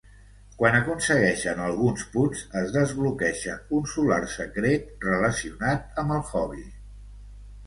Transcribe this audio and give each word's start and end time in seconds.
Quan 0.59 0.75
aconsegueixen 0.77 1.61
alguns 1.65 2.05
punts, 2.15 2.41
es 2.61 2.73
desbloqueja 2.77 3.59
un 3.81 3.85
solar 3.93 4.19
secret 4.37 5.07
relacionat 5.11 6.03
amb 6.05 6.17
el 6.19 6.25
hobby. 6.33 6.67